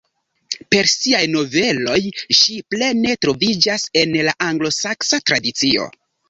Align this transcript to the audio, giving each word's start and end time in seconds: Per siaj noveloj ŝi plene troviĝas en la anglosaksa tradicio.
Per 0.75 0.87
siaj 0.93 1.19
noveloj 1.33 1.97
ŝi 2.39 2.55
plene 2.75 3.13
troviĝas 3.27 3.85
en 4.03 4.17
la 4.31 4.35
anglosaksa 4.49 5.21
tradicio. 5.29 5.89